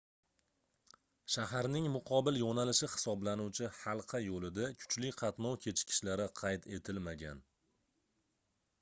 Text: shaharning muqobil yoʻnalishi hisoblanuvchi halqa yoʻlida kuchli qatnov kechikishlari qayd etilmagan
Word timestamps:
shaharning 1.33 1.89
muqobil 1.95 2.39
yoʻnalishi 2.43 2.89
hisoblanuvchi 2.95 3.69
halqa 3.81 4.23
yoʻlida 4.29 4.73
kuchli 4.83 5.15
qatnov 5.23 5.57
kechikishlari 5.67 6.29
qayd 6.43 6.69
etilmagan 6.81 7.49